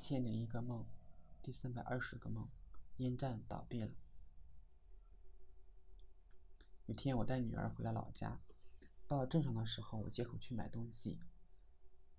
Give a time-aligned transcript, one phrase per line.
[0.00, 0.86] 千零一个梦，
[1.42, 2.48] 第三百二十个梦，
[2.96, 3.92] 烟站倒闭了。
[6.86, 8.40] 有天我带女儿回了老家，
[9.06, 11.20] 到了镇上的时候，我借口去买东西，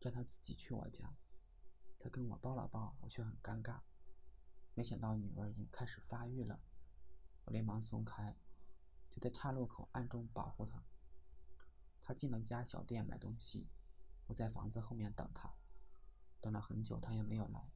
[0.00, 1.14] 叫她自己去我家。
[1.98, 3.80] 她跟我抱了抱，我却很尴尬。
[4.74, 6.58] 没想到女儿已经开始发育了，
[7.44, 8.34] 我连忙松开，
[9.10, 10.82] 就在岔路口暗中保护她。
[12.00, 13.68] 她进了一家小店买东西，
[14.28, 15.52] 我在房子后面等她。
[16.40, 17.70] 等了很久，他也没有来。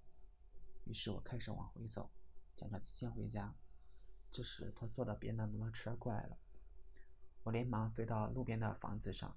[0.85, 2.11] 于是我开始往回走，
[2.55, 3.55] 想着先回家。
[4.31, 6.39] 这时，他坐着别人的摩托车过来了。
[7.43, 9.37] 我连忙飞到路边的房子上，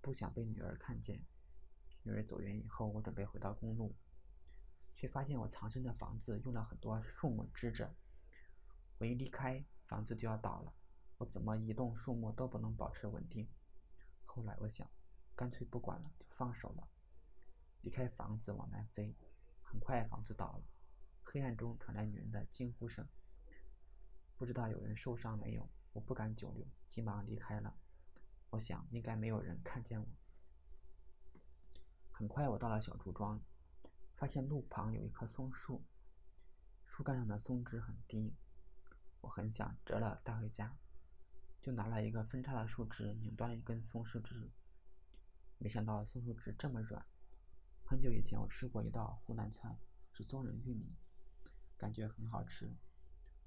[0.00, 1.24] 不想被女儿看见。
[2.02, 3.94] 女儿走远以后，我准备回到公路，
[4.94, 7.94] 却发现我藏身的房子用了很多树木支着。
[8.98, 10.74] 我一离开，房子就要倒了。
[11.18, 13.48] 我怎么移动树木都不能保持稳定。
[14.24, 14.88] 后来我想，
[15.34, 16.88] 干脆不管了，就放手了。
[17.88, 19.16] 离开房子往南飞，
[19.62, 20.62] 很快房子倒了。
[21.24, 23.08] 黑暗中传来女人的惊呼声，
[24.36, 25.66] 不知道有人受伤没有。
[25.94, 27.74] 我不敢久留，急忙离开了。
[28.50, 30.06] 我想应该没有人看见我。
[32.12, 33.40] 很快我到了小竹庄，
[34.16, 35.82] 发现路旁有一棵松树，
[36.84, 38.34] 树干上的松枝很低，
[39.22, 40.76] 我很想折了带回家，
[41.62, 44.50] 就拿了一个分叉的树枝拧断了一根松树枝，
[45.56, 47.02] 没想到松树枝这么软。
[47.90, 49.78] 很久以前，我吃过一道湖南菜，
[50.12, 50.94] 是松仁玉米，
[51.78, 52.70] 感觉很好吃。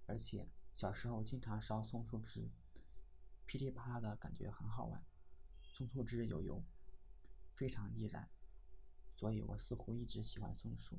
[0.08, 2.50] 而且小时候经常烧松树枝，
[3.46, 5.06] 噼里啪啦的感觉很好玩。
[5.62, 6.64] 松树枝有油，
[7.54, 8.28] 非常易燃，
[9.16, 10.98] 所以我似乎一直喜欢松树。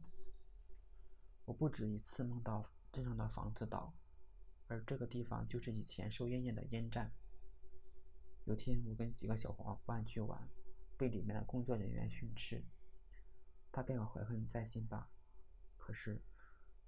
[1.45, 3.93] 我不止一次梦到镇上的房子倒，
[4.69, 7.11] 而这个地方就是以前收烟烟的烟站。
[8.45, 10.49] 有天我跟几个小伙伴去玩，
[10.97, 12.65] 被里面的工作人员训斥。
[13.73, 15.11] 大概我怀恨在心吧，
[15.77, 16.23] 可是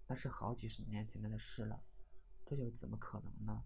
[0.06, 1.82] 那是好几十年前的事了，
[2.44, 3.64] 这又怎么可能呢？